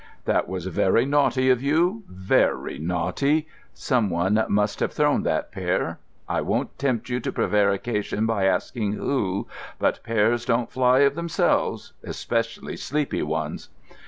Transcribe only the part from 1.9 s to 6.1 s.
Very naughty. Someone must have thrown that pear.